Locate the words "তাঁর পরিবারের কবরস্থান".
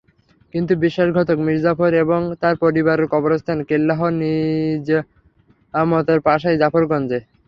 2.41-3.57